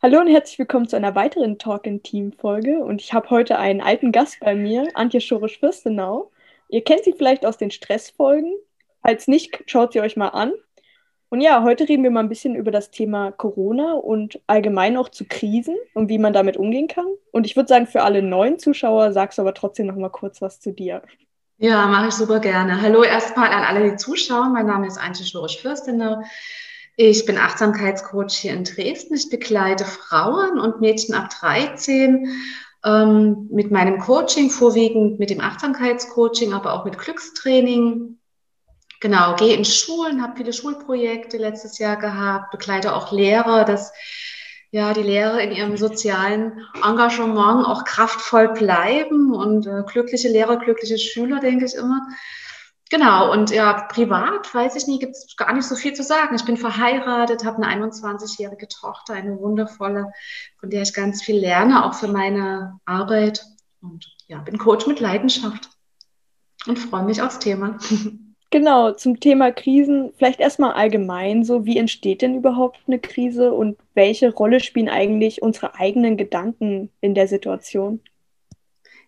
Hallo 0.00 0.20
und 0.20 0.28
herzlich 0.28 0.60
willkommen 0.60 0.86
zu 0.86 0.94
einer 0.94 1.16
weiteren 1.16 1.58
Talk 1.58 1.84
in 1.84 2.04
Team 2.04 2.32
Folge. 2.32 2.84
Und 2.84 3.02
ich 3.02 3.12
habe 3.12 3.30
heute 3.30 3.58
einen 3.58 3.80
alten 3.80 4.12
Gast 4.12 4.38
bei 4.38 4.54
mir, 4.54 4.86
Antje 4.94 5.20
Schorisch-Fürstenau. 5.20 6.30
Ihr 6.68 6.84
kennt 6.84 7.02
sie 7.02 7.14
vielleicht 7.14 7.44
aus 7.44 7.56
den 7.56 7.72
Stressfolgen. 7.72 8.54
Falls 9.02 9.26
nicht, 9.26 9.64
schaut 9.66 9.92
sie 9.92 10.00
euch 10.00 10.16
mal 10.16 10.28
an. 10.28 10.52
Und 11.30 11.40
ja, 11.40 11.64
heute 11.64 11.88
reden 11.88 12.04
wir 12.04 12.12
mal 12.12 12.20
ein 12.20 12.28
bisschen 12.28 12.54
über 12.54 12.70
das 12.70 12.92
Thema 12.92 13.32
Corona 13.32 13.94
und 13.94 14.40
allgemein 14.46 14.96
auch 14.96 15.08
zu 15.08 15.24
Krisen 15.24 15.74
und 15.94 16.08
wie 16.08 16.18
man 16.18 16.32
damit 16.32 16.56
umgehen 16.56 16.86
kann. 16.86 17.08
Und 17.32 17.44
ich 17.44 17.56
würde 17.56 17.68
sagen, 17.68 17.88
für 17.88 18.02
alle 18.02 18.22
neuen 18.22 18.60
Zuschauer 18.60 19.12
sagst 19.12 19.38
du 19.38 19.42
aber 19.42 19.52
trotzdem 19.52 19.88
noch 19.88 19.96
mal 19.96 20.10
kurz 20.10 20.40
was 20.40 20.60
zu 20.60 20.72
dir. 20.72 21.02
Ja, 21.56 21.88
mache 21.88 22.06
ich 22.06 22.14
super 22.14 22.38
gerne. 22.38 22.80
Hallo 22.80 23.02
erstmal 23.02 23.50
an 23.50 23.64
alle, 23.64 23.90
die 23.90 23.96
zuschauen. 23.96 24.52
Mein 24.52 24.66
Name 24.66 24.86
ist 24.86 24.96
Antje 24.96 25.26
Schorisch-Fürstenau. 25.26 26.22
Ich 27.00 27.26
bin 27.26 27.38
Achtsamkeitscoach 27.38 28.32
hier 28.32 28.54
in 28.54 28.64
Dresden. 28.64 29.14
Ich 29.14 29.30
begleite 29.30 29.84
Frauen 29.84 30.58
und 30.58 30.80
Mädchen 30.80 31.14
ab 31.14 31.30
13 31.30 32.28
ähm, 32.84 33.48
mit 33.52 33.70
meinem 33.70 34.00
Coaching, 34.00 34.50
vorwiegend 34.50 35.20
mit 35.20 35.30
dem 35.30 35.40
Achtsamkeitscoaching, 35.40 36.52
aber 36.52 36.72
auch 36.72 36.84
mit 36.84 36.98
Glückstraining. 36.98 38.18
Genau, 39.00 39.36
gehe 39.36 39.54
in 39.54 39.64
Schulen, 39.64 40.20
habe 40.20 40.38
viele 40.38 40.52
Schulprojekte 40.52 41.36
letztes 41.36 41.78
Jahr 41.78 41.98
gehabt, 41.98 42.50
begleite 42.50 42.92
auch 42.96 43.12
Lehrer, 43.12 43.64
dass 43.64 43.92
ja, 44.72 44.92
die 44.92 45.04
Lehrer 45.04 45.40
in 45.40 45.52
ihrem 45.52 45.76
sozialen 45.76 46.66
Engagement 46.84 47.64
auch 47.64 47.84
kraftvoll 47.84 48.48
bleiben 48.48 49.32
und 49.32 49.68
äh, 49.68 49.84
glückliche 49.86 50.30
Lehrer, 50.30 50.56
glückliche 50.56 50.98
Schüler, 50.98 51.38
denke 51.38 51.64
ich 51.64 51.76
immer. 51.76 52.08
Genau, 52.90 53.30
und 53.32 53.50
ja, 53.50 53.82
privat, 53.82 54.52
weiß 54.54 54.76
ich 54.76 54.86
nicht, 54.86 55.00
gibt 55.00 55.12
es 55.12 55.36
gar 55.36 55.52
nicht 55.52 55.66
so 55.66 55.74
viel 55.74 55.92
zu 55.92 56.02
sagen. 56.02 56.34
Ich 56.34 56.44
bin 56.44 56.56
verheiratet, 56.56 57.44
habe 57.44 57.62
eine 57.62 57.84
21-jährige 57.84 58.66
Tochter, 58.68 59.12
eine 59.12 59.38
wundervolle, 59.38 60.12
von 60.58 60.70
der 60.70 60.82
ich 60.82 60.94
ganz 60.94 61.22
viel 61.22 61.38
lerne, 61.38 61.84
auch 61.84 61.94
für 61.94 62.08
meine 62.08 62.80
Arbeit. 62.86 63.44
Und 63.82 64.06
ja, 64.26 64.38
bin 64.38 64.56
Coach 64.56 64.86
mit 64.86 65.00
Leidenschaft 65.00 65.68
und 66.66 66.78
freue 66.78 67.04
mich 67.04 67.20
aufs 67.22 67.38
Thema. 67.38 67.78
Genau, 68.50 68.92
zum 68.92 69.20
Thema 69.20 69.52
Krisen, 69.52 70.14
vielleicht 70.16 70.40
erstmal 70.40 70.72
allgemein 70.72 71.44
so, 71.44 71.66
wie 71.66 71.76
entsteht 71.76 72.22
denn 72.22 72.34
überhaupt 72.34 72.78
eine 72.86 72.98
Krise 72.98 73.52
und 73.52 73.76
welche 73.92 74.32
Rolle 74.32 74.60
spielen 74.60 74.88
eigentlich 74.88 75.42
unsere 75.42 75.74
eigenen 75.74 76.16
Gedanken 76.16 76.90
in 77.02 77.14
der 77.14 77.28
Situation? 77.28 78.00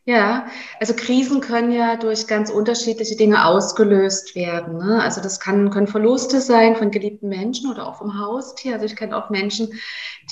Ja, 0.06 0.46
also 0.80 0.94
Krisen 0.94 1.40
können 1.40 1.72
ja 1.72 1.96
durch 1.96 2.26
ganz 2.26 2.50
unterschiedliche 2.50 3.16
Dinge 3.16 3.44
ausgelöst 3.44 4.34
werden. 4.34 4.78
Ne? 4.78 5.00
Also 5.02 5.20
das 5.20 5.38
kann, 5.40 5.70
können 5.70 5.86
Verluste 5.86 6.40
sein 6.40 6.74
von 6.74 6.90
geliebten 6.90 7.28
Menschen 7.28 7.70
oder 7.70 7.86
auch 7.86 7.96
vom 7.96 8.18
Haustier. 8.18 8.74
Also 8.74 8.86
ich 8.86 8.96
kenne 8.96 9.16
auch 9.16 9.30
Menschen, 9.30 9.68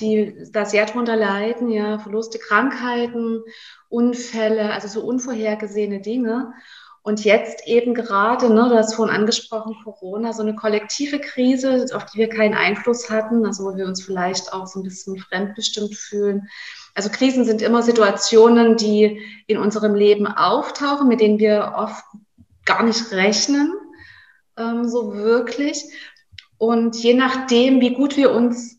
die 0.01 0.35
da 0.53 0.65
sehr 0.65 0.87
drunter 0.87 1.17
leiden, 1.17 1.71
ja, 1.71 1.99
Verluste, 1.99 2.39
Krankheiten, 2.39 3.43
Unfälle, 3.91 4.73
also 4.73 4.89
so 4.89 5.07
unvorhergesehene 5.07 6.01
Dinge. 6.01 6.53
Und 7.03 7.25
jetzt 7.25 7.67
eben 7.67 7.95
gerade, 7.95 8.53
ne, 8.53 8.69
du 8.69 8.77
hast 8.77 8.95
vorhin 8.95 9.15
angesprochen, 9.15 9.77
Corona, 9.83 10.33
so 10.33 10.43
eine 10.43 10.55
kollektive 10.55 11.21
Krise, 11.21 11.87
auf 11.95 12.07
die 12.07 12.19
wir 12.19 12.29
keinen 12.29 12.55
Einfluss 12.55 13.09
hatten, 13.09 13.47
also 13.47 13.65
wo 13.65 13.77
wir 13.77 13.87
uns 13.87 14.03
vielleicht 14.03 14.53
auch 14.53 14.67
so 14.67 14.81
ein 14.81 14.83
bisschen 14.83 15.19
fremdbestimmt 15.19 15.95
fühlen. 15.95 16.49
Also 16.95 17.11
Krisen 17.11 17.45
sind 17.45 17.63
immer 17.63 17.83
Situationen, 17.83 18.77
die 18.77 19.21
in 19.47 19.59
unserem 19.59 19.95
Leben 19.95 20.27
auftauchen, 20.27 21.09
mit 21.09 21.21
denen 21.21 21.39
wir 21.39 21.75
oft 21.77 22.05
gar 22.65 22.83
nicht 22.83 23.13
rechnen, 23.13 23.73
ähm, 24.57 24.89
so 24.89 25.15
wirklich. 25.15 25.85
Und 26.59 26.97
je 26.97 27.15
nachdem, 27.15 27.81
wie 27.81 27.95
gut 27.95 28.17
wir 28.17 28.33
uns 28.33 28.78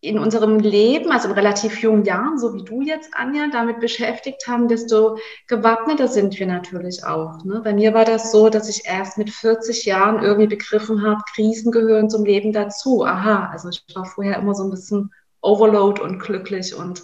in 0.00 0.18
unserem 0.18 0.58
Leben, 0.58 1.10
also 1.10 1.28
in 1.28 1.34
relativ 1.34 1.80
jungen 1.80 2.04
Jahren, 2.04 2.38
so 2.38 2.54
wie 2.54 2.62
du 2.62 2.82
jetzt, 2.82 3.10
Anja, 3.14 3.48
damit 3.50 3.80
beschäftigt 3.80 4.46
haben, 4.46 4.68
desto 4.68 5.18
gewappneter 5.46 6.06
sind 6.06 6.38
wir 6.38 6.46
natürlich 6.46 7.04
auch. 7.04 7.44
Ne? 7.44 7.60
Bei 7.64 7.72
mir 7.72 7.94
war 7.94 8.04
das 8.04 8.30
so, 8.30 8.50
dass 8.50 8.68
ich 8.68 8.86
erst 8.86 9.18
mit 9.18 9.30
40 9.30 9.84
Jahren 9.86 10.22
irgendwie 10.22 10.48
begriffen 10.48 11.02
habe, 11.02 11.22
Krisen 11.34 11.72
gehören 11.72 12.10
zum 12.10 12.24
Leben 12.24 12.52
dazu. 12.52 13.04
Aha, 13.04 13.48
also 13.50 13.70
ich 13.70 13.82
war 13.94 14.04
vorher 14.04 14.38
immer 14.38 14.54
so 14.54 14.64
ein 14.64 14.70
bisschen 14.70 15.12
overload 15.40 16.00
und 16.02 16.18
glücklich 16.18 16.74
und 16.74 17.02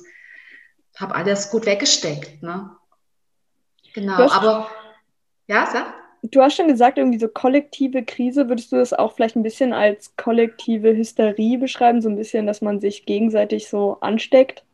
habe 0.99 1.15
alles 1.15 1.51
gut 1.51 1.67
weggesteckt. 1.67 2.43
Ne? 2.43 2.71
Genau, 3.95 4.29
aber 4.31 4.69
ja, 5.47 5.67
sag 5.73 6.02
du 6.23 6.41
hast 6.41 6.57
schon 6.57 6.69
gesagt, 6.69 6.99
irgendwie 6.99 7.19
so 7.19 7.29
kollektive 7.29 8.05
Krise, 8.05 8.49
würdest 8.49 8.73
du 8.73 8.77
das 8.77 8.93
auch 8.93 9.13
vielleicht 9.13 9.37
ein 9.37 9.43
bisschen 9.43 9.73
als 9.73 10.17
kollektive 10.17 10.97
Hysterie 10.97 11.59
beschreiben, 11.59 12.01
so 12.01 12.09
ein 12.09 12.17
bisschen, 12.17 12.47
dass 12.47 12.63
man 12.63 12.81
sich 12.81 13.07
gegenseitig 13.07 13.69
so 13.69 13.99
ansteckt? 14.01 14.65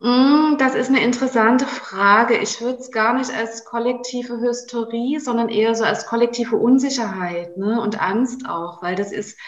Mm, 0.00 0.56
das 0.58 0.74
ist 0.74 0.88
eine 0.88 1.04
interessante 1.04 1.66
Frage. 1.66 2.38
Ich 2.38 2.62
würde 2.62 2.78
es 2.78 2.90
gar 2.90 3.12
nicht 3.12 3.30
als 3.30 3.66
kollektive 3.66 4.40
Hysterie, 4.40 5.20
sondern 5.20 5.50
eher 5.50 5.74
so 5.74 5.84
als 5.84 6.06
kollektive 6.06 6.56
Unsicherheit 6.56 7.58
ne? 7.58 7.80
und 7.80 8.00
Angst 8.00 8.48
auch, 8.48 8.82
weil 8.82 8.94
das 8.94 9.12
ist 9.12 9.38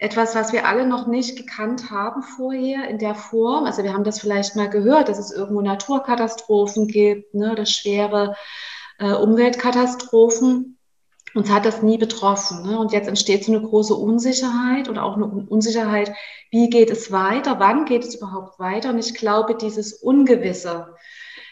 etwas, 0.00 0.34
was 0.34 0.52
wir 0.52 0.66
alle 0.66 0.84
noch 0.84 1.06
nicht 1.06 1.36
gekannt 1.36 1.92
haben 1.92 2.24
vorher 2.24 2.88
in 2.88 2.98
der 2.98 3.14
Form. 3.14 3.66
Also 3.66 3.84
wir 3.84 3.92
haben 3.92 4.02
das 4.02 4.18
vielleicht 4.18 4.56
mal 4.56 4.68
gehört, 4.68 5.08
dass 5.08 5.20
es 5.20 5.30
irgendwo 5.30 5.60
Naturkatastrophen 5.60 6.88
gibt, 6.88 7.34
ne, 7.34 7.52
oder 7.52 7.66
schwere 7.66 8.34
äh, 8.98 9.12
Umweltkatastrophen. 9.12 10.78
Uns 11.34 11.50
hat 11.50 11.64
das 11.64 11.82
nie 11.82 11.96
betroffen. 11.96 12.62
Ne? 12.62 12.78
Und 12.78 12.92
jetzt 12.92 13.08
entsteht 13.08 13.44
so 13.44 13.52
eine 13.52 13.62
große 13.62 13.94
Unsicherheit 13.94 14.88
und 14.88 14.98
auch 14.98 15.16
eine 15.16 15.26
Unsicherheit, 15.26 16.12
wie 16.50 16.68
geht 16.68 16.90
es 16.90 17.10
weiter, 17.10 17.58
wann 17.58 17.86
geht 17.86 18.04
es 18.04 18.16
überhaupt 18.16 18.58
weiter. 18.58 18.90
Und 18.90 18.98
ich 18.98 19.14
glaube, 19.14 19.56
dieses 19.56 19.94
Ungewisse, 19.94 20.94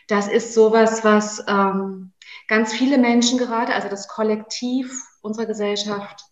das 0.07 0.29
ist 0.29 0.53
sowas, 0.53 1.03
was 1.03 1.43
ähm, 1.49 2.13
ganz 2.49 2.73
viele 2.73 2.99
Menschen 2.99 3.39
gerade, 3.39 3.75
also 3.75 3.89
das 3.89 4.09
Kollektiv 4.09 4.93
unserer 5.23 5.47
Gesellschaft, 5.47 6.25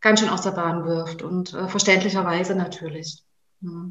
ganz 0.00 0.20
schön 0.20 0.30
aus 0.30 0.42
der 0.42 0.52
Bahn 0.52 0.84
wirft 0.84 1.22
und 1.22 1.54
äh, 1.54 1.68
verständlicherweise 1.68 2.54
natürlich. 2.54 3.22
Ja. 3.60 3.90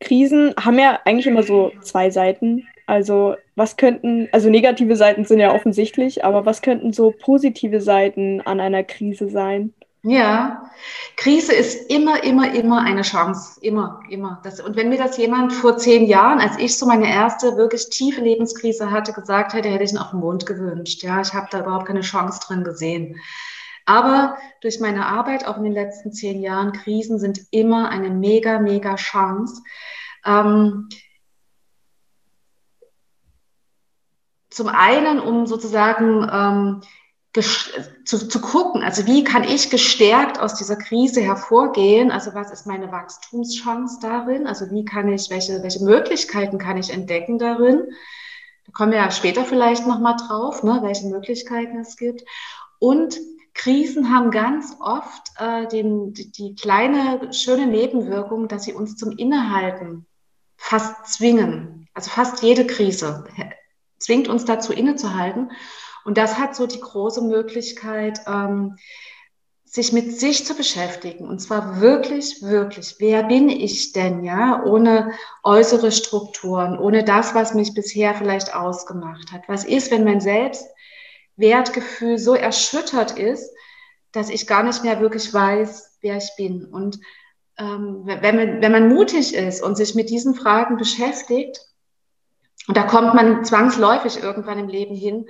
Krisen 0.00 0.54
haben 0.58 0.78
ja 0.78 1.00
eigentlich 1.04 1.26
immer 1.26 1.42
so 1.42 1.72
zwei 1.80 2.10
Seiten. 2.10 2.66
Also 2.86 3.36
was 3.56 3.76
könnten, 3.76 4.28
also 4.32 4.48
negative 4.48 4.96
Seiten 4.96 5.24
sind 5.24 5.40
ja 5.40 5.52
offensichtlich, 5.52 6.24
aber 6.24 6.46
was 6.46 6.62
könnten 6.62 6.92
so 6.92 7.10
positive 7.10 7.80
Seiten 7.80 8.40
an 8.42 8.60
einer 8.60 8.84
Krise 8.84 9.28
sein? 9.28 9.74
Ja, 10.08 10.70
Krise 11.16 11.52
ist 11.52 11.90
immer, 11.90 12.22
immer, 12.22 12.54
immer 12.54 12.84
eine 12.84 13.02
Chance. 13.02 13.58
Immer, 13.60 14.00
immer. 14.08 14.40
Das, 14.44 14.60
und 14.60 14.76
wenn 14.76 14.88
mir 14.88 14.98
das 14.98 15.16
jemand 15.16 15.52
vor 15.52 15.78
zehn 15.78 16.06
Jahren, 16.06 16.38
als 16.38 16.58
ich 16.58 16.78
so 16.78 16.86
meine 16.86 17.08
erste 17.08 17.56
wirklich 17.56 17.88
tiefe 17.88 18.20
Lebenskrise 18.20 18.92
hatte, 18.92 19.12
gesagt 19.12 19.52
hätte, 19.52 19.68
hätte 19.68 19.82
ich 19.82 19.90
ihn 19.90 19.98
auf 19.98 20.10
den 20.10 20.20
Mond 20.20 20.46
gewünscht. 20.46 21.02
Ja, 21.02 21.20
ich 21.20 21.34
habe 21.34 21.48
da 21.50 21.58
überhaupt 21.58 21.86
keine 21.86 22.02
Chance 22.02 22.38
drin 22.46 22.62
gesehen. 22.62 23.20
Aber 23.84 24.36
durch 24.60 24.78
meine 24.78 25.06
Arbeit, 25.06 25.44
auch 25.44 25.56
in 25.56 25.64
den 25.64 25.72
letzten 25.72 26.12
zehn 26.12 26.40
Jahren, 26.40 26.70
Krisen 26.70 27.18
sind 27.18 27.40
immer 27.50 27.88
eine 27.88 28.10
mega, 28.10 28.60
mega 28.60 28.94
Chance. 28.94 29.60
Ähm, 30.24 30.88
zum 34.56 34.68
einen, 34.68 35.20
um 35.20 35.46
sozusagen 35.46 36.26
ähm, 36.32 36.80
zu, 38.06 38.26
zu 38.26 38.40
gucken, 38.40 38.82
also 38.82 39.04
wie 39.04 39.22
kann 39.22 39.44
ich 39.44 39.68
gestärkt 39.68 40.40
aus 40.40 40.54
dieser 40.54 40.76
Krise 40.76 41.20
hervorgehen? 41.20 42.10
Also 42.10 42.32
was 42.32 42.50
ist 42.50 42.66
meine 42.66 42.90
Wachstumschance 42.90 43.98
darin? 44.00 44.46
Also 44.46 44.70
wie 44.70 44.86
kann 44.86 45.12
ich, 45.12 45.28
welche, 45.28 45.62
welche 45.62 45.84
Möglichkeiten 45.84 46.56
kann 46.56 46.78
ich 46.78 46.90
entdecken 46.90 47.38
darin? 47.38 47.92
Da 48.64 48.72
kommen 48.72 48.92
wir 48.92 48.98
ja 48.98 49.10
später 49.10 49.44
vielleicht 49.44 49.86
nochmal 49.86 50.16
drauf, 50.16 50.62
ne, 50.62 50.78
welche 50.80 51.06
Möglichkeiten 51.08 51.78
es 51.78 51.98
gibt. 51.98 52.24
Und 52.78 53.18
Krisen 53.52 54.10
haben 54.10 54.30
ganz 54.30 54.74
oft 54.80 55.32
äh, 55.38 55.66
den, 55.68 56.14
die, 56.14 56.32
die 56.32 56.54
kleine, 56.54 57.30
schöne 57.34 57.66
Nebenwirkung, 57.66 58.48
dass 58.48 58.64
sie 58.64 58.72
uns 58.72 58.96
zum 58.96 59.12
Innehalten 59.12 60.06
fast 60.56 61.12
zwingen. 61.12 61.88
Also 61.92 62.08
fast 62.08 62.42
jede 62.42 62.66
Krise 62.66 63.24
zwingt 63.98 64.28
uns 64.28 64.44
dazu 64.44 64.72
innezuhalten. 64.72 65.50
Und 66.04 66.18
das 66.18 66.38
hat 66.38 66.54
so 66.54 66.66
die 66.66 66.80
große 66.80 67.22
Möglichkeit, 67.22 68.20
ähm, 68.26 68.76
sich 69.76 69.92
mit 69.92 70.18
sich 70.18 70.46
zu 70.46 70.54
beschäftigen 70.54 71.28
und 71.28 71.38
zwar 71.40 71.80
wirklich, 71.82 72.40
wirklich, 72.40 72.94
wer 72.98 73.24
bin 73.24 73.50
ich 73.50 73.92
denn, 73.92 74.24
ja, 74.24 74.62
ohne 74.64 75.12
äußere 75.42 75.92
Strukturen, 75.92 76.78
ohne 76.78 77.04
das, 77.04 77.34
was 77.34 77.52
mich 77.52 77.74
bisher 77.74 78.14
vielleicht 78.14 78.54
ausgemacht 78.54 79.32
hat. 79.32 79.42
Was 79.48 79.64
ist, 79.64 79.90
wenn 79.90 80.04
mein 80.04 80.20
Selbstwertgefühl 80.20 82.16
so 82.16 82.34
erschüttert 82.34 83.18
ist, 83.18 83.52
dass 84.12 84.30
ich 84.30 84.46
gar 84.46 84.62
nicht 84.62 84.82
mehr 84.82 85.00
wirklich 85.00 85.34
weiß, 85.34 85.98
wer 86.00 86.16
ich 86.16 86.30
bin. 86.38 86.64
Und 86.64 86.98
ähm, 87.58 88.02
wenn, 88.06 88.36
man, 88.36 88.62
wenn 88.62 88.72
man 88.72 88.88
mutig 88.88 89.34
ist 89.34 89.62
und 89.62 89.76
sich 89.76 89.94
mit 89.94 90.08
diesen 90.08 90.34
Fragen 90.34 90.78
beschäftigt, 90.78 91.60
und 92.68 92.76
da 92.76 92.82
kommt 92.82 93.14
man 93.14 93.44
zwangsläufig 93.44 94.22
irgendwann 94.22 94.58
im 94.58 94.68
Leben 94.68 94.94
hin, 94.94 95.26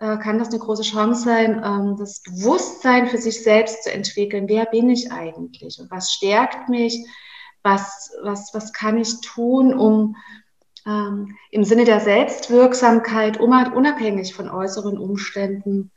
äh, 0.00 0.16
kann 0.18 0.38
das 0.38 0.48
eine 0.48 0.58
große 0.58 0.82
Chance 0.82 1.24
sein, 1.24 1.62
ähm, 1.64 1.96
das 1.98 2.22
Bewusstsein 2.22 3.08
für 3.08 3.18
sich 3.18 3.42
selbst 3.42 3.84
zu 3.84 3.92
entwickeln. 3.92 4.48
Wer 4.48 4.66
bin 4.66 4.88
ich 4.88 5.10
eigentlich 5.12 5.78
und 5.80 5.90
was 5.90 6.12
stärkt 6.12 6.68
mich? 6.68 7.06
Was, 7.62 8.12
was, 8.22 8.54
was 8.54 8.72
kann 8.72 8.96
ich 8.96 9.20
tun, 9.20 9.74
um 9.74 10.16
ähm, 10.86 11.36
im 11.50 11.64
Sinne 11.64 11.84
der 11.84 12.00
Selbstwirksamkeit, 12.00 13.38
unabhängig 13.38 14.34
von 14.34 14.48
äußeren 14.48 14.96
Umständen 14.96 15.90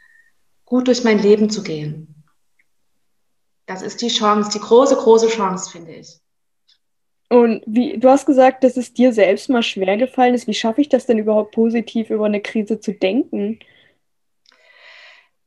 gut 0.65 0.87
durch 0.87 1.03
mein 1.03 1.19
Leben 1.19 1.49
zu 1.49 1.61
gehen? 1.61 2.25
Das 3.67 3.83
ist 3.83 4.01
die 4.01 4.09
Chance, 4.09 4.49
die 4.51 4.59
große, 4.59 4.95
große 4.95 5.29
Chance, 5.29 5.69
finde 5.69 5.93
ich. 5.93 6.19
Und 7.31 7.63
wie, 7.65 7.97
du 7.97 8.09
hast 8.09 8.25
gesagt, 8.25 8.61
dass 8.65 8.75
es 8.75 8.93
dir 8.93 9.13
selbst 9.13 9.47
mal 9.47 9.63
schwer 9.63 9.95
gefallen 9.95 10.33
ist. 10.33 10.47
Wie 10.47 10.53
schaffe 10.53 10.81
ich 10.81 10.89
das 10.89 11.05
denn 11.05 11.17
überhaupt 11.17 11.53
positiv 11.53 12.09
über 12.09 12.25
eine 12.25 12.41
Krise 12.41 12.81
zu 12.81 12.91
denken? 12.91 13.59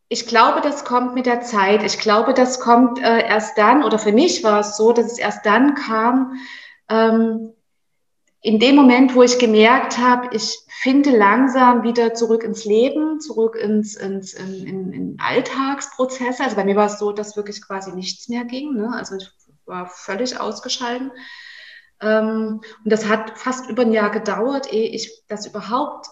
Ich 0.09 0.27
glaube, 0.27 0.63
das 0.63 0.87
kommt 0.87 1.15
mit 1.15 1.27
der 1.27 1.43
Zeit. 1.43 1.83
Ich 1.83 1.99
glaube, 1.99 2.33
das 2.33 2.59
kommt 2.59 3.03
äh, 3.03 3.27
erst 3.27 3.59
dann, 3.59 3.85
oder 3.85 3.99
für 3.99 4.13
mich 4.13 4.43
war 4.43 4.61
es 4.61 4.79
so, 4.79 4.95
dass 4.95 5.13
es 5.13 5.19
erst 5.19 5.45
dann 5.45 5.75
kam, 5.75 6.39
ähm, 6.89 7.53
in 8.41 8.59
dem 8.59 8.77
Moment, 8.77 9.15
wo 9.15 9.23
ich 9.23 9.39
gemerkt 9.39 9.99
habe, 9.99 10.35
ich 10.35 10.57
finde 10.81 11.15
langsam 11.15 11.83
wieder 11.83 12.15
zurück 12.15 12.45
ins 12.45 12.65
Leben, 12.65 13.21
zurück 13.21 13.57
ins, 13.57 13.95
ins 13.95 14.33
in, 14.33 14.67
in, 14.67 14.93
in 14.95 15.17
Alltagsprozesse. 15.21 16.45
Also 16.45 16.57
bei 16.57 16.65
mir 16.65 16.77
war 16.77 16.87
es 16.87 16.99
so, 16.99 17.13
dass 17.13 17.37
wirklich 17.37 17.61
quasi 17.61 17.93
nichts 17.93 18.31
mehr 18.31 18.45
ging. 18.45 18.73
Ne? 18.73 18.91
Also 18.95 19.17
ich 19.17 19.29
war 19.67 19.87
völlig 19.87 20.41
ausgeschalten. 20.41 21.11
Ähm, 22.05 22.61
und 22.85 22.93
das 22.93 23.09
hat 23.09 23.39
fast 23.39 23.71
über 23.71 23.83
ein 23.83 23.93
Jahr 23.93 24.11
gedauert, 24.11 24.73
ehe 24.73 24.89
ich 24.89 25.25
das 25.29 25.47
überhaupt 25.47 26.07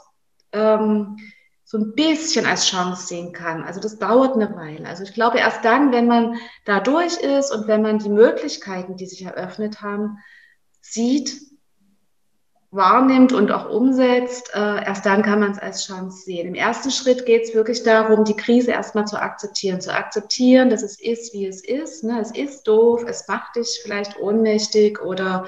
ähm, 0.52 1.18
so 1.64 1.78
ein 1.78 1.94
bisschen 1.94 2.46
als 2.46 2.66
Chance 2.66 3.06
sehen 3.06 3.32
kann. 3.32 3.62
Also 3.62 3.80
das 3.80 3.98
dauert 3.98 4.34
eine 4.34 4.54
Weile. 4.56 4.86
Also 4.86 5.04
ich 5.04 5.14
glaube, 5.14 5.38
erst 5.38 5.64
dann, 5.64 5.92
wenn 5.92 6.06
man 6.06 6.36
da 6.64 6.80
durch 6.80 7.16
ist 7.18 7.50
und 7.50 7.66
wenn 7.66 7.82
man 7.82 7.98
die 7.98 8.10
Möglichkeiten, 8.10 8.96
die 8.96 9.06
sich 9.06 9.22
eröffnet 9.22 9.80
haben, 9.80 10.18
sieht, 10.80 11.40
wahrnimmt 12.72 13.34
und 13.34 13.52
auch 13.52 13.68
umsetzt, 13.68 14.50
äh, 14.54 14.84
erst 14.84 15.04
dann 15.04 15.22
kann 15.22 15.40
man 15.40 15.52
es 15.52 15.58
als 15.58 15.86
Chance 15.86 16.24
sehen. 16.24 16.48
Im 16.48 16.54
ersten 16.54 16.90
Schritt 16.90 17.26
geht 17.26 17.44
es 17.44 17.54
wirklich 17.54 17.82
darum, 17.82 18.24
die 18.24 18.36
Krise 18.36 18.72
erstmal 18.72 19.06
zu 19.06 19.20
akzeptieren, 19.20 19.80
zu 19.80 19.94
akzeptieren, 19.94 20.70
dass 20.70 20.82
es 20.82 20.98
ist, 20.98 21.34
wie 21.34 21.46
es 21.46 21.62
ist. 21.62 22.02
Ne? 22.02 22.18
Es 22.20 22.30
ist 22.32 22.64
doof, 22.64 23.04
es 23.06 23.28
macht 23.28 23.56
dich 23.56 23.80
vielleicht 23.82 24.18
ohnmächtig 24.18 25.02
oder 25.02 25.46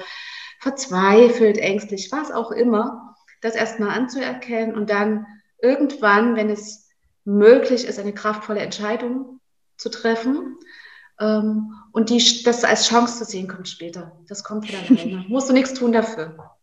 verzweifelt, 0.65 1.59
ängstlich, 1.59 2.11
was 2.11 2.31
auch 2.31 2.49
immer. 2.49 3.15
Das 3.41 3.53
erstmal 3.53 3.89
anzuerkennen 3.89 4.75
und 4.75 4.89
dann 4.89 5.27
irgendwann, 5.61 6.35
wenn 6.35 6.49
es 6.49 6.89
möglich 7.23 7.85
ist, 7.85 7.99
eine 7.99 8.13
kraftvolle 8.13 8.61
Entscheidung 8.61 9.39
zu 9.77 9.89
treffen. 9.89 10.57
Ähm, 11.19 11.71
und 11.91 12.09
die, 12.09 12.41
das 12.43 12.63
als 12.63 12.87
Chance 12.87 13.19
zu 13.19 13.25
sehen, 13.25 13.47
kommt 13.47 13.69
später. 13.69 14.19
Das 14.27 14.43
kommt 14.43 14.65
von 14.71 14.97
alleine. 14.97 15.25
Musst 15.27 15.49
du 15.49 15.53
nichts 15.53 15.75
tun 15.75 15.91
dafür. 15.91 16.55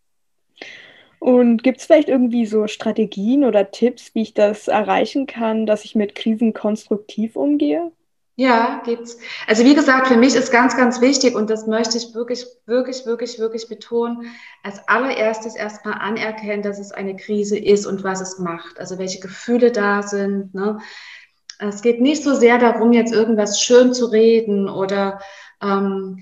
Und 1.21 1.63
gibt 1.63 1.79
es 1.79 1.87
vielleicht 1.87 2.09
irgendwie 2.09 2.47
so 2.47 2.67
Strategien 2.67 3.45
oder 3.45 3.71
Tipps, 3.71 4.17
wie 4.17 4.23
ich 4.23 4.35
das 4.35 4.67
erreichen 4.67 5.29
kann, 5.29 5.65
dass 5.65 5.85
ich 5.85 5.95
mit 5.95 6.17
Krisen 6.17 6.55
konstruktiv 6.55 7.37
umgehe? 7.37 7.93
Ja, 8.37 8.81
gibt's. 8.85 9.19
Also 9.47 9.65
wie 9.65 9.75
gesagt, 9.75 10.09
für 10.09 10.17
mich 10.17 10.35
ist 10.35 10.51
ganz, 10.51 10.75
ganz 10.75 11.03
wichtig 11.03 11.35
und 11.35 11.51
das 11.51 11.67
möchte 11.67 11.99
ich 11.99 12.15
wirklich, 12.15 12.47
wirklich, 12.65 13.05
wirklich, 13.05 13.39
wirklich 13.39 13.69
betonen, 13.69 14.33
als 14.63 14.89
allererstes 14.89 15.55
erstmal 15.55 15.95
anerkennen, 15.95 16.63
dass 16.63 16.79
es 16.79 16.93
eine 16.93 17.15
Krise 17.15 17.59
ist 17.59 17.85
und 17.85 18.05
was 18.05 18.23
es 18.23 18.39
macht, 18.39 18.81
also 18.81 18.99
welche 18.99 19.21
Gefühle 19.21 19.71
da 19.71 20.03
sind. 20.03 20.55
Ne? 20.55 20.79
Es 21.59 21.83
geht 21.83 22.01
nicht 22.01 22.25
so 22.25 22.35
sehr 22.35 22.59
darum, 22.59 22.95
jetzt 22.95 23.13
irgendwas 23.13 23.63
schön 23.63 23.93
zu 23.93 24.07
reden 24.07 24.67
oder 24.67 25.21
ähm, 25.61 26.19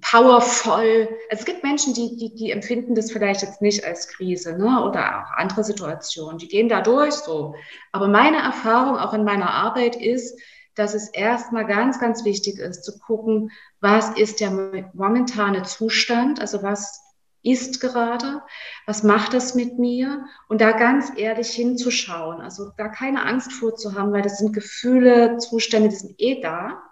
powervoll. 0.00 1.08
Also 1.30 1.40
es 1.40 1.44
gibt 1.44 1.64
Menschen, 1.64 1.94
die, 1.94 2.16
die, 2.16 2.32
die 2.32 2.52
empfinden 2.52 2.94
das 2.94 3.10
vielleicht 3.10 3.42
jetzt 3.42 3.60
nicht 3.60 3.84
als 3.84 4.06
Krise 4.06 4.56
ne? 4.56 4.84
oder 4.84 5.24
auch 5.24 5.36
andere 5.36 5.64
Situationen. 5.64 6.38
Die 6.38 6.46
gehen 6.46 6.68
da 6.68 6.80
durch 6.80 7.14
so. 7.14 7.56
Aber 7.90 8.06
meine 8.06 8.38
Erfahrung 8.38 8.96
auch 8.96 9.12
in 9.14 9.24
meiner 9.24 9.50
Arbeit 9.50 9.96
ist, 9.96 10.38
dass 10.74 10.94
es 10.94 11.08
erstmal 11.08 11.66
ganz, 11.66 12.00
ganz 12.00 12.24
wichtig 12.24 12.58
ist 12.58 12.84
zu 12.84 12.98
gucken, 12.98 13.50
was 13.80 14.10
ist 14.16 14.40
der 14.40 14.50
momentane 14.92 15.62
Zustand, 15.62 16.40
also 16.40 16.62
was 16.62 17.00
ist 17.42 17.80
gerade, 17.80 18.42
was 18.86 19.02
macht 19.02 19.32
das 19.32 19.54
mit 19.54 19.78
mir 19.78 20.26
und 20.48 20.60
da 20.60 20.72
ganz 20.72 21.10
ehrlich 21.16 21.50
hinzuschauen, 21.50 22.40
also 22.40 22.70
da 22.76 22.88
keine 22.88 23.24
Angst 23.24 23.52
vorzuhaben, 23.52 24.12
weil 24.12 24.22
das 24.22 24.38
sind 24.38 24.52
Gefühle, 24.52 25.38
Zustände, 25.38 25.88
die 25.88 25.96
sind 25.96 26.14
eh 26.18 26.40
da, 26.40 26.82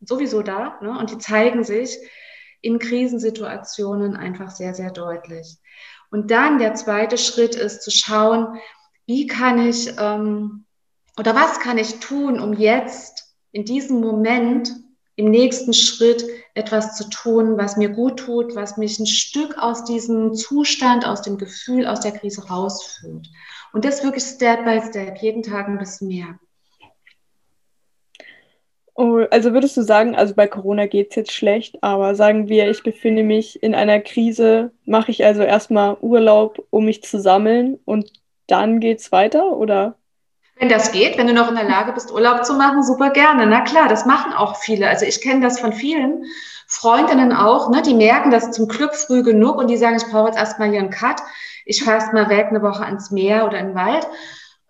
sowieso 0.00 0.42
da 0.42 0.78
ne? 0.80 0.98
und 0.98 1.10
die 1.10 1.18
zeigen 1.18 1.62
sich 1.62 1.98
in 2.62 2.78
Krisensituationen 2.78 4.16
einfach 4.16 4.50
sehr, 4.50 4.74
sehr 4.74 4.90
deutlich. 4.90 5.58
Und 6.10 6.30
dann 6.30 6.58
der 6.58 6.74
zweite 6.74 7.18
Schritt 7.18 7.54
ist 7.54 7.82
zu 7.82 7.90
schauen, 7.90 8.58
wie 9.06 9.26
kann 9.26 9.66
ich 9.66 9.92
ähm, 9.98 10.64
oder 11.18 11.34
was 11.34 11.60
kann 11.60 11.78
ich 11.78 12.00
tun, 12.00 12.40
um 12.40 12.52
jetzt 12.54 13.34
in 13.52 13.64
diesem 13.64 14.00
Moment 14.00 14.72
im 15.16 15.30
nächsten 15.30 15.74
Schritt 15.74 16.24
etwas 16.54 16.96
zu 16.96 17.08
tun, 17.10 17.58
was 17.58 17.76
mir 17.76 17.90
gut 17.90 18.18
tut, 18.18 18.54
was 18.54 18.78
mich 18.78 18.98
ein 18.98 19.06
Stück 19.06 19.58
aus 19.58 19.84
diesem 19.84 20.34
Zustand, 20.34 21.06
aus 21.06 21.22
dem 21.22 21.36
Gefühl, 21.36 21.86
aus 21.86 22.00
der 22.00 22.12
Krise 22.12 22.48
rausführt. 22.48 23.28
Und 23.72 23.84
das 23.84 24.02
wirklich 24.02 24.24
Step 24.24 24.64
by 24.64 24.80
Step, 24.80 25.18
jeden 25.18 25.42
Tag 25.42 25.68
ein 25.68 25.78
bisschen 25.78 26.08
mehr. 26.08 26.38
Oh, 28.94 29.24
also 29.30 29.54
würdest 29.54 29.76
du 29.76 29.82
sagen, 29.82 30.14
also 30.14 30.34
bei 30.34 30.46
Corona 30.46 30.86
geht 30.86 31.10
es 31.10 31.16
jetzt 31.16 31.32
schlecht, 31.32 31.82
aber 31.82 32.14
sagen 32.14 32.48
wir, 32.48 32.70
ich 32.70 32.82
befinde 32.82 33.22
mich 33.22 33.62
in 33.62 33.74
einer 33.74 34.00
Krise, 34.00 34.70
mache 34.84 35.10
ich 35.10 35.24
also 35.24 35.42
erstmal 35.42 35.96
Urlaub, 36.00 36.66
um 36.70 36.84
mich 36.84 37.02
zu 37.02 37.18
sammeln 37.18 37.78
und 37.86 38.12
dann 38.46 38.80
geht 38.80 39.00
es 39.00 39.10
weiter, 39.10 39.56
oder? 39.56 39.96
Wenn 40.56 40.68
das 40.68 40.92
geht, 40.92 41.18
wenn 41.18 41.26
du 41.26 41.32
noch 41.32 41.48
in 41.48 41.56
der 41.56 41.68
Lage 41.68 41.92
bist, 41.92 42.12
Urlaub 42.12 42.44
zu 42.44 42.54
machen, 42.54 42.82
super 42.82 43.10
gerne. 43.10 43.46
Na 43.46 43.62
klar, 43.62 43.88
das 43.88 44.06
machen 44.06 44.32
auch 44.32 44.56
viele. 44.56 44.88
Also 44.88 45.06
ich 45.06 45.20
kenne 45.20 45.40
das 45.40 45.58
von 45.58 45.72
vielen 45.72 46.24
Freundinnen 46.66 47.32
auch, 47.32 47.70
ne? 47.70 47.82
die 47.82 47.94
merken 47.94 48.30
das 48.30 48.50
zum 48.52 48.68
Glück 48.68 48.94
früh 48.94 49.22
genug 49.22 49.56
und 49.56 49.68
die 49.68 49.76
sagen, 49.76 49.96
ich 49.96 50.10
brauche 50.10 50.28
jetzt 50.28 50.38
erstmal 50.38 50.70
hier 50.70 50.80
einen 50.80 50.90
Cut. 50.90 51.20
Ich 51.64 51.84
fahre 51.84 51.98
erstmal 51.98 52.28
weg 52.28 52.46
eine 52.48 52.62
Woche 52.62 52.84
ans 52.84 53.10
Meer 53.10 53.44
oder 53.46 53.58
in 53.58 53.68
den 53.68 53.74
Wald 53.74 54.06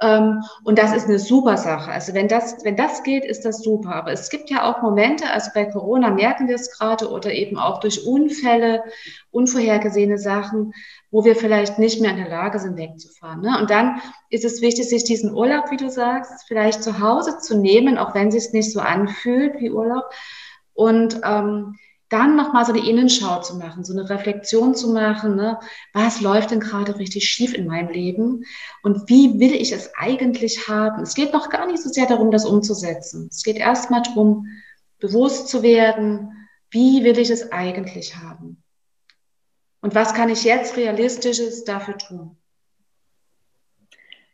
und 0.02 0.78
das 0.78 0.92
ist 0.96 1.06
eine 1.06 1.20
super 1.20 1.56
Sache. 1.56 1.92
Also 1.92 2.12
wenn 2.12 2.26
das, 2.26 2.64
wenn 2.64 2.74
das 2.74 3.04
geht, 3.04 3.24
ist 3.24 3.44
das 3.44 3.62
super. 3.62 3.94
Aber 3.94 4.10
es 4.10 4.30
gibt 4.30 4.50
ja 4.50 4.64
auch 4.64 4.82
Momente, 4.82 5.30
also 5.30 5.50
bei 5.54 5.64
Corona 5.66 6.10
merken 6.10 6.48
wir 6.48 6.56
es 6.56 6.76
gerade 6.76 7.08
oder 7.08 7.32
eben 7.32 7.56
auch 7.56 7.78
durch 7.78 8.04
Unfälle, 8.04 8.82
unvorhergesehene 9.30 10.18
Sachen, 10.18 10.72
wo 11.12 11.24
wir 11.24 11.36
vielleicht 11.36 11.78
nicht 11.78 12.00
mehr 12.00 12.10
in 12.10 12.16
der 12.16 12.28
Lage 12.28 12.58
sind, 12.58 12.76
wegzufahren. 12.76 13.42
Ne? 13.42 13.56
Und 13.60 13.70
dann 13.70 14.00
ist 14.28 14.44
es 14.44 14.60
wichtig, 14.60 14.88
sich 14.88 15.04
diesen 15.04 15.34
Urlaub, 15.34 15.70
wie 15.70 15.76
du 15.76 15.88
sagst, 15.88 16.46
vielleicht 16.48 16.82
zu 16.82 16.98
Hause 16.98 17.38
zu 17.38 17.56
nehmen, 17.56 17.96
auch 17.96 18.12
wenn 18.14 18.28
es 18.28 18.34
sich 18.34 18.52
nicht 18.52 18.72
so 18.72 18.80
anfühlt 18.80 19.60
wie 19.60 19.70
Urlaub. 19.70 20.04
Und 20.74 21.20
ähm, 21.24 21.76
dann 22.12 22.36
nochmal 22.36 22.66
so 22.66 22.72
eine 22.72 22.86
Innenschau 22.86 23.40
zu 23.40 23.56
machen, 23.56 23.84
so 23.84 23.92
eine 23.92 24.08
Reflexion 24.10 24.74
zu 24.74 24.92
machen, 24.92 25.36
ne? 25.36 25.58
was 25.94 26.20
läuft 26.20 26.50
denn 26.50 26.60
gerade 26.60 26.98
richtig 26.98 27.28
schief 27.28 27.54
in 27.54 27.66
meinem 27.66 27.88
Leben 27.88 28.44
und 28.82 29.08
wie 29.08 29.40
will 29.40 29.54
ich 29.54 29.72
es 29.72 29.94
eigentlich 29.94 30.68
haben. 30.68 31.02
Es 31.02 31.14
geht 31.14 31.32
noch 31.32 31.48
gar 31.48 31.66
nicht 31.66 31.82
so 31.82 31.88
sehr 31.88 32.06
darum, 32.06 32.30
das 32.30 32.44
umzusetzen. 32.44 33.28
Es 33.30 33.42
geht 33.42 33.56
erstmal 33.56 34.02
darum, 34.02 34.46
bewusst 34.98 35.48
zu 35.48 35.62
werden, 35.62 36.48
wie 36.70 37.02
will 37.02 37.18
ich 37.18 37.30
es 37.30 37.50
eigentlich 37.50 38.16
haben. 38.16 38.62
Und 39.80 39.94
was 39.94 40.14
kann 40.14 40.28
ich 40.28 40.44
jetzt 40.44 40.76
realistisches 40.76 41.64
dafür 41.64 41.96
tun? 41.98 42.36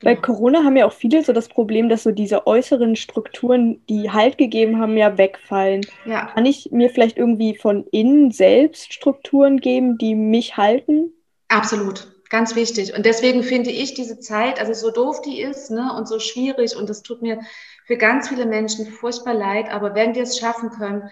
Bei 0.01 0.15
Corona 0.15 0.63
haben 0.65 0.77
ja 0.77 0.87
auch 0.87 0.93
viele 0.93 1.25
so 1.25 1.33
das 1.33 1.49
Problem, 1.49 1.89
dass 1.89 2.05
so 2.05 2.13
diese 2.13 2.47
äußeren 2.47 2.95
Strukturen, 2.97 3.85
die 3.89 4.11
Halt 4.11 4.39
gegeben 4.39 4.79
haben, 4.81 4.97
ja 4.97 5.19
wegfallen. 5.19 5.87
Ja. 6.05 6.27
Kann 6.27 6.47
ich 6.47 6.71
mir 6.71 6.91
vielleicht 6.91 7.17
irgendwie 7.17 7.57
von 7.57 7.85
innen 7.91 8.31
selbst 8.31 8.93
Strukturen 8.93 9.59
geben, 9.59 9.99
die 9.99 10.15
mich 10.15 10.57
halten? 10.57 11.13
Absolut. 11.49 12.09
ganz 12.31 12.55
wichtig. 12.55 12.95
Und 12.95 13.07
deswegen 13.07 13.43
finde 13.43 13.71
ich 13.71 13.95
diese 13.95 14.19
Zeit, 14.21 14.61
also 14.61 14.75
so 14.75 14.91
doof 14.93 15.23
die 15.23 15.41
ist 15.41 15.71
ne, 15.71 15.95
und 15.97 16.07
so 16.07 16.19
schwierig 16.19 16.77
und 16.77 16.89
das 16.89 17.03
tut 17.03 17.23
mir 17.23 17.41
für 17.87 17.97
ganz 17.97 18.29
viele 18.29 18.47
Menschen 18.47 18.87
furchtbar 18.87 19.35
leid, 19.35 19.71
aber 19.71 19.95
wenn 19.95 20.15
wir 20.15 20.25
es 20.25 20.39
schaffen 20.39 20.71
können, 20.71 21.11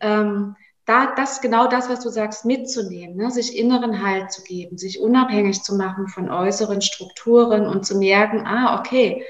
ähm, 0.00 0.56
da 0.86 1.12
das 1.16 1.40
genau 1.40 1.66
das, 1.66 1.88
was 1.88 2.00
du 2.00 2.08
sagst, 2.08 2.44
mitzunehmen, 2.44 3.16
ne? 3.16 3.30
sich 3.30 3.58
inneren 3.58 4.02
Halt 4.06 4.30
zu 4.30 4.42
geben, 4.42 4.78
sich 4.78 5.00
unabhängig 5.00 5.62
zu 5.62 5.76
machen 5.76 6.06
von 6.06 6.30
äußeren 6.30 6.80
Strukturen 6.80 7.66
und 7.66 7.84
zu 7.84 7.98
merken, 7.98 8.46
ah, 8.46 8.78
okay, 8.78 9.24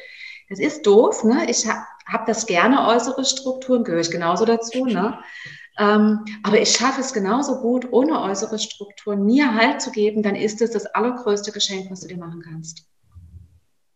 das 0.49 0.61
ist 0.61 0.87
doof, 0.87 1.25
ne? 1.25 1.51
Ich 1.51 1.67
habe 1.67 1.81
hab 2.07 2.27
das 2.27 2.47
gerne 2.47 2.87
äußere 2.87 3.25
Strukturen, 3.25 3.85
gehöre 3.85 4.03
ich 4.03 4.11
genauso 4.11 4.45
dazu, 4.45 4.85
ne? 4.85 5.19
Ähm, 5.79 6.25
aber 6.43 6.61
ich 6.61 6.71
schaffe 6.71 7.01
es 7.01 7.13
genauso 7.13 7.61
gut, 7.61 7.91
ohne 7.91 8.23
äußere 8.23 8.59
Strukturen 8.59 9.25
mir 9.25 9.55
Halt 9.55 9.81
zu 9.81 9.91
geben, 9.91 10.23
dann 10.23 10.37
ist 10.37 10.61
es 10.63 10.71
das 10.71 10.87
allergrößte 10.87 11.53
Geschenk, 11.53 11.91
was 11.91 12.01
du 12.01 12.09
dir 12.09 12.19
machen 12.19 12.43
kannst. 12.43 12.87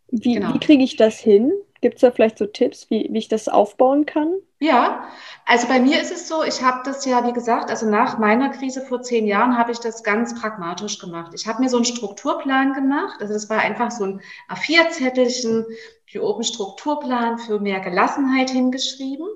Wie, 0.09 0.33
genau. 0.33 0.53
wie 0.53 0.59
kriege 0.59 0.83
ich 0.83 0.97
das 0.97 1.19
hin? 1.19 1.53
Gibt 1.81 1.95
es 1.95 2.01
da 2.01 2.11
vielleicht 2.11 2.37
so 2.37 2.45
Tipps, 2.45 2.89
wie, 2.91 3.09
wie 3.11 3.17
ich 3.17 3.27
das 3.27 3.47
aufbauen 3.47 4.05
kann? 4.05 4.35
Ja, 4.59 5.07
also 5.47 5.67
bei 5.67 5.79
mir 5.79 5.99
ist 5.99 6.11
es 6.11 6.27
so, 6.27 6.43
ich 6.43 6.61
habe 6.61 6.81
das 6.85 7.05
ja, 7.05 7.25
wie 7.27 7.33
gesagt, 7.33 7.71
also 7.71 7.89
nach 7.89 8.19
meiner 8.19 8.49
Krise 8.49 8.81
vor 8.81 9.01
zehn 9.01 9.25
Jahren 9.25 9.57
habe 9.57 9.71
ich 9.71 9.79
das 9.79 10.03
ganz 10.03 10.39
pragmatisch 10.39 10.99
gemacht. 10.99 11.31
Ich 11.33 11.47
habe 11.47 11.63
mir 11.63 11.69
so 11.69 11.77
einen 11.77 11.85
Strukturplan 11.85 12.73
gemacht. 12.73 13.19
Also 13.19 13.33
es 13.33 13.49
war 13.49 13.57
einfach 13.57 13.89
so 13.89 14.05
ein 14.05 14.21
A4-Zettelchen, 14.49 15.65
hier 16.05 16.23
oben 16.23 16.43
Strukturplan 16.43 17.39
für 17.39 17.59
mehr 17.59 17.79
Gelassenheit 17.79 18.51
hingeschrieben. 18.51 19.27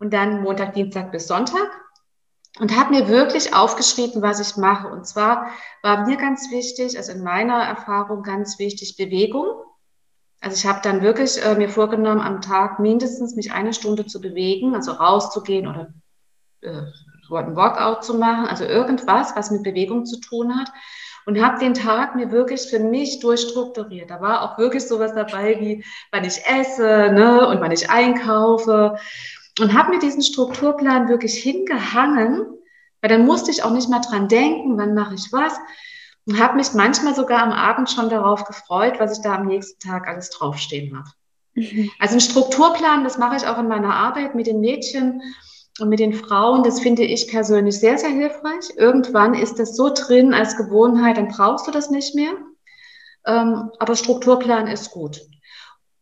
Und 0.00 0.12
dann 0.12 0.42
Montag, 0.42 0.74
Dienstag 0.74 1.12
bis 1.12 1.28
Sonntag. 1.28 1.70
Und 2.58 2.76
habe 2.76 2.94
mir 2.94 3.06
wirklich 3.06 3.54
aufgeschrieben, 3.54 4.22
was 4.22 4.40
ich 4.40 4.56
mache. 4.56 4.88
Und 4.88 5.06
zwar 5.06 5.50
war 5.82 6.06
mir 6.06 6.16
ganz 6.16 6.50
wichtig, 6.50 6.96
also 6.96 7.12
in 7.12 7.22
meiner 7.22 7.62
Erfahrung 7.62 8.24
ganz 8.24 8.58
wichtig, 8.58 8.96
Bewegung. 8.96 9.46
Also 10.44 10.58
ich 10.58 10.66
habe 10.66 10.80
dann 10.82 11.00
wirklich 11.00 11.42
äh, 11.42 11.54
mir 11.54 11.70
vorgenommen, 11.70 12.20
am 12.20 12.42
Tag 12.42 12.78
mindestens 12.78 13.34
mich 13.34 13.50
eine 13.52 13.72
Stunde 13.72 14.04
zu 14.04 14.20
bewegen, 14.20 14.74
also 14.74 14.92
rauszugehen 14.92 15.66
oder 15.66 15.94
äh, 16.60 16.82
ein 17.30 17.56
Workout 17.56 18.04
zu 18.04 18.18
machen, 18.18 18.46
also 18.46 18.64
irgendwas, 18.64 19.34
was 19.34 19.50
mit 19.50 19.62
Bewegung 19.62 20.04
zu 20.04 20.20
tun 20.20 20.54
hat. 20.54 20.70
Und 21.24 21.42
habe 21.42 21.58
den 21.58 21.72
Tag 21.72 22.14
mir 22.14 22.30
wirklich 22.30 22.68
für 22.68 22.78
mich 22.78 23.20
durchstrukturiert. 23.20 24.10
Da 24.10 24.20
war 24.20 24.42
auch 24.42 24.58
wirklich 24.58 24.86
sowas 24.86 25.14
dabei, 25.14 25.58
wie 25.60 25.82
wann 26.12 26.26
ich 26.26 26.42
esse 26.44 27.10
ne, 27.10 27.48
und 27.48 27.62
wann 27.62 27.72
ich 27.72 27.88
einkaufe. 27.88 28.98
Und 29.58 29.72
habe 29.72 29.92
mir 29.92 29.98
diesen 29.98 30.20
Strukturplan 30.20 31.08
wirklich 31.08 31.36
hingehangen, 31.36 32.44
weil 33.00 33.08
dann 33.08 33.24
musste 33.24 33.50
ich 33.50 33.64
auch 33.64 33.70
nicht 33.70 33.88
mehr 33.88 34.00
dran 34.00 34.28
denken, 34.28 34.76
wann 34.76 34.92
mache 34.92 35.14
ich 35.14 35.32
was, 35.32 35.58
und 36.26 36.40
habe 36.40 36.56
mich 36.56 36.72
manchmal 36.72 37.14
sogar 37.14 37.42
am 37.42 37.52
Abend 37.52 37.90
schon 37.90 38.08
darauf 38.08 38.44
gefreut, 38.44 38.94
was 38.98 39.18
ich 39.18 39.22
da 39.22 39.34
am 39.34 39.46
nächsten 39.46 39.78
Tag 39.80 40.08
alles 40.08 40.30
draufstehen 40.30 40.96
habe. 40.96 41.10
Mhm. 41.54 41.90
Also 41.98 42.14
ein 42.14 42.20
Strukturplan, 42.20 43.04
das 43.04 43.18
mache 43.18 43.36
ich 43.36 43.46
auch 43.46 43.58
in 43.58 43.68
meiner 43.68 43.94
Arbeit 43.94 44.34
mit 44.34 44.46
den 44.46 44.60
Mädchen 44.60 45.22
und 45.80 45.88
mit 45.88 46.00
den 46.00 46.14
Frauen. 46.14 46.62
Das 46.62 46.80
finde 46.80 47.04
ich 47.04 47.28
persönlich 47.28 47.78
sehr, 47.78 47.98
sehr 47.98 48.10
hilfreich. 48.10 48.70
Irgendwann 48.76 49.34
ist 49.34 49.58
das 49.58 49.76
so 49.76 49.90
drin 49.92 50.32
als 50.34 50.56
Gewohnheit, 50.56 51.16
dann 51.16 51.28
brauchst 51.28 51.66
du 51.66 51.70
das 51.70 51.90
nicht 51.90 52.14
mehr. 52.14 52.32
Ähm, 53.26 53.70
aber 53.78 53.96
Strukturplan 53.96 54.66
ist 54.66 54.90
gut. 54.90 55.20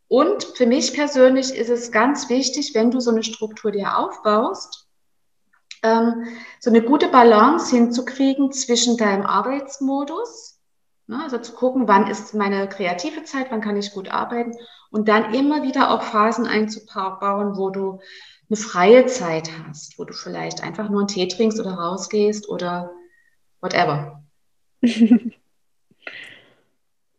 Und 0.08 0.44
für 0.44 0.66
mich 0.66 0.92
persönlich 0.92 1.54
ist 1.54 1.70
es 1.70 1.90
ganz 1.90 2.28
wichtig, 2.28 2.72
wenn 2.74 2.90
du 2.90 3.00
so 3.00 3.10
eine 3.10 3.22
Struktur 3.22 3.70
dir 3.70 3.96
aufbaust, 3.96 4.81
so 5.82 6.70
eine 6.70 6.82
gute 6.82 7.08
Balance 7.08 7.74
hinzukriegen 7.74 8.52
zwischen 8.52 8.96
deinem 8.96 9.26
Arbeitsmodus, 9.26 10.60
ne, 11.08 11.20
also 11.22 11.38
zu 11.38 11.52
gucken, 11.52 11.88
wann 11.88 12.06
ist 12.06 12.34
meine 12.34 12.68
kreative 12.68 13.24
Zeit, 13.24 13.50
wann 13.50 13.60
kann 13.60 13.76
ich 13.76 13.92
gut 13.92 14.08
arbeiten 14.08 14.52
und 14.90 15.08
dann 15.08 15.34
immer 15.34 15.62
wieder 15.62 15.90
auch 15.90 16.02
Phasen 16.02 16.46
einzubauen, 16.46 17.56
wo 17.56 17.70
du 17.70 18.00
eine 18.48 18.56
freie 18.56 19.06
Zeit 19.06 19.50
hast, 19.66 19.98
wo 19.98 20.04
du 20.04 20.12
vielleicht 20.12 20.62
einfach 20.62 20.88
nur 20.88 21.00
einen 21.00 21.08
Tee 21.08 21.26
trinkst 21.26 21.58
oder 21.58 21.74
rausgehst 21.74 22.48
oder 22.48 22.90
whatever. 23.60 24.22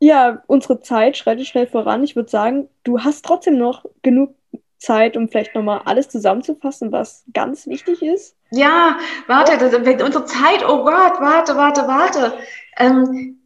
Ja, 0.06 0.44
unsere 0.48 0.82
Zeit 0.82 1.16
schreitet 1.16 1.48
schnell 1.48 1.66
voran. 1.66 2.04
Ich 2.04 2.18
würde 2.18 2.30
sagen, 2.30 2.68
du 2.84 3.00
hast 3.00 3.24
trotzdem 3.24 3.58
noch 3.58 3.86
genug 4.02 4.36
Zeit, 4.84 5.18
um 5.18 5.30
vielleicht 5.30 5.56
nochmal 5.56 5.82
alles 5.86 6.10
zusammenzufassen, 6.10 6.92
was 6.92 7.24
ganz 7.34 7.66
wichtig 7.68 8.02
ist? 8.02 8.36
Ja, 8.52 8.98
warte, 9.28 9.58
das, 9.58 9.74
unsere 9.74 10.26
Zeit, 10.26 10.64
oh 10.68 10.84
Gott, 10.84 11.20
warte, 11.20 11.56
warte, 11.56 11.88
warte. 11.88 12.34
Ähm, 12.78 13.40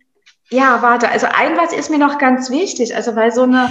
ja, 0.50 0.82
warte, 0.82 1.10
also 1.10 1.28
ein 1.28 1.58
was 1.58 1.74
ist 1.74 1.90
mir 1.90 1.98
noch 1.98 2.20
ganz 2.20 2.50
wichtig, 2.50 2.96
also 2.96 3.16
weil 3.18 3.34
so 3.34 3.44
eine 3.44 3.70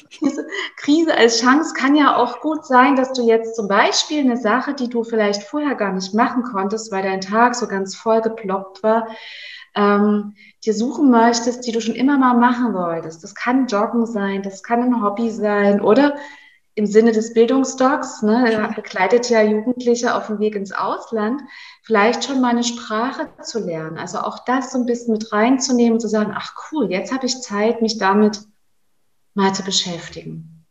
Krise 0.76 1.12
als 1.16 1.40
Chance 1.40 1.74
kann 1.74 1.96
ja 1.96 2.16
auch 2.16 2.40
gut 2.40 2.64
sein, 2.64 2.94
dass 2.94 3.12
du 3.12 3.26
jetzt 3.26 3.56
zum 3.56 3.66
Beispiel 3.66 4.20
eine 4.20 4.36
Sache, 4.36 4.74
die 4.74 4.88
du 4.88 5.02
vielleicht 5.02 5.42
vorher 5.42 5.74
gar 5.74 5.92
nicht 5.92 6.14
machen 6.14 6.44
konntest, 6.44 6.92
weil 6.92 7.02
dein 7.02 7.20
Tag 7.20 7.56
so 7.56 7.66
ganz 7.66 7.96
voll 7.96 8.20
geploppt 8.20 8.84
war, 8.84 9.08
ähm, 9.74 10.34
dir 10.64 10.72
suchen 10.72 11.10
möchtest, 11.10 11.66
die 11.66 11.72
du 11.72 11.80
schon 11.80 11.96
immer 11.96 12.16
mal 12.16 12.34
machen 12.34 12.74
wolltest. 12.74 13.24
Das 13.24 13.34
kann 13.34 13.66
Joggen 13.66 14.06
sein, 14.06 14.42
das 14.42 14.62
kann 14.62 14.82
ein 14.82 15.02
Hobby 15.02 15.30
sein 15.30 15.80
oder 15.80 16.14
im 16.76 16.86
Sinne 16.86 17.12
des 17.12 17.34
Bildungsdocs, 17.34 18.22
ne, 18.22 18.52
er 18.52 18.72
begleitet 18.72 19.30
ja 19.30 19.42
Jugendliche 19.42 20.14
auf 20.14 20.26
dem 20.26 20.40
Weg 20.40 20.56
ins 20.56 20.72
Ausland, 20.72 21.40
vielleicht 21.82 22.24
schon 22.24 22.40
mal 22.40 22.50
eine 22.50 22.64
Sprache 22.64 23.28
zu 23.42 23.60
lernen. 23.60 23.96
Also 23.96 24.18
auch 24.18 24.44
das 24.44 24.72
so 24.72 24.78
ein 24.78 24.86
bisschen 24.86 25.12
mit 25.12 25.32
reinzunehmen 25.32 25.94
und 25.94 26.00
zu 26.00 26.08
sagen, 26.08 26.32
ach 26.34 26.54
cool, 26.72 26.90
jetzt 26.90 27.12
habe 27.12 27.26
ich 27.26 27.40
Zeit, 27.40 27.80
mich 27.80 27.98
damit 27.98 28.40
mal 29.34 29.54
zu 29.54 29.62
beschäftigen. 29.62 30.66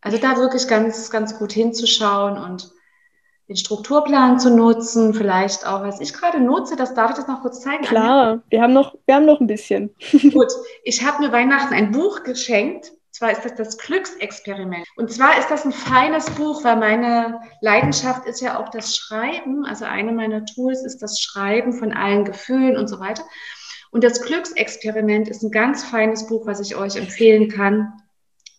Also 0.00 0.18
da 0.18 0.36
wirklich 0.36 0.66
ganz, 0.66 1.10
ganz 1.10 1.38
gut 1.38 1.52
hinzuschauen 1.52 2.36
und 2.38 2.72
den 3.48 3.56
Strukturplan 3.56 4.38
zu 4.38 4.54
nutzen, 4.54 5.14
vielleicht 5.14 5.66
auch, 5.66 5.82
was 5.82 6.00
ich 6.00 6.12
gerade 6.12 6.38
nutze, 6.40 6.76
das 6.76 6.94
darf 6.94 7.12
ich 7.12 7.16
das 7.16 7.28
noch 7.28 7.42
kurz 7.42 7.60
zeigen. 7.60 7.82
Klar, 7.82 8.42
wir 8.50 8.60
haben 8.60 8.74
noch, 8.74 8.94
wir 9.06 9.14
haben 9.14 9.24
noch 9.24 9.40
ein 9.40 9.46
bisschen. 9.46 9.94
Gut, 10.32 10.52
ich 10.84 11.04
habe 11.06 11.24
mir 11.24 11.32
Weihnachten 11.32 11.72
ein 11.72 11.92
Buch 11.92 12.24
geschenkt 12.24 12.92
zwar 13.18 13.32
ist 13.32 13.44
das 13.44 13.54
das 13.54 13.78
Glücksexperiment. 13.78 14.86
Und 14.96 15.12
zwar 15.12 15.38
ist 15.38 15.50
das 15.50 15.64
ein 15.64 15.72
feines 15.72 16.30
Buch, 16.30 16.62
weil 16.62 16.76
meine 16.76 17.40
Leidenschaft 17.60 18.26
ist 18.26 18.40
ja 18.40 18.60
auch 18.60 18.68
das 18.68 18.96
Schreiben. 18.96 19.64
Also 19.64 19.86
eine 19.86 20.12
meiner 20.12 20.44
Tools 20.46 20.84
ist 20.84 21.02
das 21.02 21.20
Schreiben 21.20 21.72
von 21.72 21.92
allen 21.92 22.24
Gefühlen 22.24 22.76
und 22.76 22.86
so 22.86 23.00
weiter. 23.00 23.24
Und 23.90 24.04
das 24.04 24.22
Glücksexperiment 24.22 25.28
ist 25.28 25.42
ein 25.42 25.50
ganz 25.50 25.82
feines 25.82 26.28
Buch, 26.28 26.46
was 26.46 26.60
ich 26.60 26.76
euch 26.76 26.94
empfehlen 26.94 27.48
kann. 27.48 27.92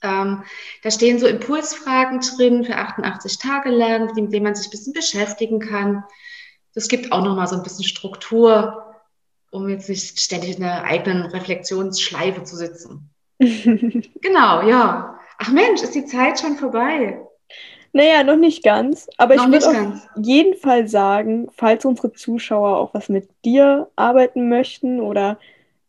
Ähm, 0.02 0.44
da 0.84 0.92
stehen 0.92 1.20
so 1.20 1.28
Impulsfragen 1.28 2.20
drin 2.20 2.66
für 2.66 2.76
88 2.76 3.40
Tage 3.40 3.70
lang, 3.70 4.14
mit 4.14 4.34
denen 4.34 4.44
man 4.44 4.56
sich 4.56 4.68
ein 4.68 4.72
bisschen 4.72 4.94
beschäftigen 4.94 5.60
kann. 5.60 6.04
Das 6.74 6.90
gibt 6.90 7.14
auch 7.14 7.24
nochmal 7.24 7.48
so 7.48 7.56
ein 7.56 7.64
bisschen 7.64 7.86
Struktur, 7.86 8.94
um 9.52 9.70
jetzt 9.70 9.88
nicht 9.88 10.20
ständig 10.20 10.58
in 10.58 10.64
einer 10.66 10.84
eigenen 10.84 11.28
Reflexionsschleife 11.28 12.44
zu 12.44 12.58
sitzen. 12.58 13.14
genau, 13.40 14.68
ja. 14.68 15.20
Ach 15.38 15.52
Mensch, 15.52 15.82
ist 15.82 15.96
die 15.96 16.06
Zeit 16.06 16.40
schon 16.40 16.58
vorbei? 16.58 17.20
Naja, 17.94 18.24
noch 18.24 18.36
nicht 18.36 18.64
ganz. 18.64 19.08
Aber 19.18 19.36
noch 19.36 19.48
ich 19.48 19.52
würde 19.52 19.68
auf 19.68 20.08
jeden 20.18 20.56
Fall 20.56 20.88
sagen, 20.88 21.50
falls 21.56 21.86
unsere 21.86 22.14
Zuschauer 22.14 22.78
auch 22.78 22.94
was 22.94 23.10
mit 23.10 23.28
dir 23.44 23.90
arbeiten 23.96 24.48
möchten 24.50 25.00
oder 25.00 25.40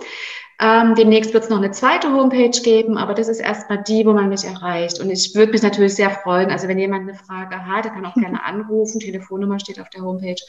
Ähm, 0.60 0.96
demnächst 0.96 1.34
wird 1.34 1.44
es 1.44 1.50
noch 1.50 1.58
eine 1.58 1.72
zweite 1.72 2.14
Homepage 2.14 2.62
geben, 2.62 2.98
aber 2.98 3.14
das 3.14 3.28
ist 3.28 3.40
erstmal 3.40 3.84
die, 3.84 4.06
wo 4.06 4.14
man 4.14 4.30
mich 4.30 4.46
erreicht. 4.46 5.02
Und 5.02 5.10
ich 5.10 5.36
würde 5.36 5.52
mich 5.52 5.64
natürlich 5.64 5.96
sehr 5.96 6.10
freuen. 6.10 6.50
Also 6.50 6.68
wenn 6.68 6.80
jemand 6.80 7.10
eine 7.10 7.18
Frage 7.18 7.66
hat, 7.66 7.86
der 7.86 7.92
kann 7.92 8.06
auch 8.06 8.14
gerne 8.16 8.44
anrufen. 8.46 9.00
Telefonnummer 9.00 9.60
steht 9.60 9.82
auf 9.82 9.90
der 9.90 10.02
Homepage. 10.02 10.42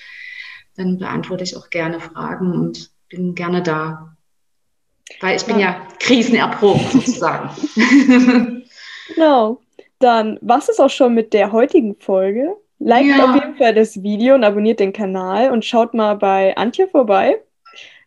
Dann 0.77 0.99
beantworte 0.99 1.43
ich 1.43 1.57
auch 1.57 1.71
gerne 1.71 1.99
Fragen 1.99 2.53
und 2.53 2.91
bin 3.09 3.35
gerne 3.35 3.63
da. 3.63 4.17
Weil 5.21 5.37
ich 5.37 5.45
bin 5.45 5.59
ja, 5.59 5.71
ja 5.71 5.89
krisenerprobt 5.99 6.93
sozusagen. 6.93 7.51
genau. 9.15 9.61
Dann 9.99 10.39
was 10.43 10.69
ist 10.69 10.81
auch 10.81 10.91
schon 10.91 11.15
mit 11.15 11.33
der 11.33 11.53
heutigen 11.53 11.97
Folge. 11.99 12.57
Liked 12.79 13.17
ja. 13.17 13.25
auf 13.25 13.35
jeden 13.35 13.57
Fall 13.57 13.75
das 13.75 14.03
Video 14.03 14.35
und 14.35 14.45
abonniert 14.45 14.81
den 14.81 14.93
Kanal 14.93 15.51
und 15.51 15.65
schaut 15.65 15.95
mal 15.95 16.15
bei 16.15 16.57
Antje 16.57 16.87
vorbei. 16.89 17.41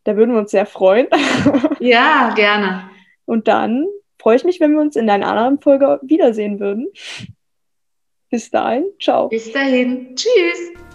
Da 0.09 0.15
würden 0.17 0.31
wir 0.31 0.39
uns 0.39 0.49
sehr 0.49 0.65
freuen. 0.65 1.05
Ja, 1.79 2.33
gerne. 2.35 2.89
Und 3.25 3.47
dann 3.47 3.85
freue 4.17 4.37
ich 4.37 4.43
mich, 4.43 4.59
wenn 4.59 4.73
wir 4.73 4.81
uns 4.81 4.95
in 4.95 5.07
einer 5.07 5.27
anderen 5.27 5.61
Folge 5.61 5.99
wiedersehen 6.01 6.59
würden. 6.59 6.87
Bis 8.31 8.49
dahin, 8.49 8.85
ciao. 8.99 9.29
Bis 9.29 9.51
dahin, 9.51 10.15
tschüss. 10.15 10.88